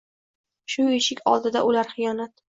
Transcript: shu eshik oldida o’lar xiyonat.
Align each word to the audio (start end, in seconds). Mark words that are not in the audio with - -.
shu 0.75 0.85
eshik 0.95 1.21
oldida 1.33 1.63
o’lar 1.67 1.91
xiyonat. 1.99 2.35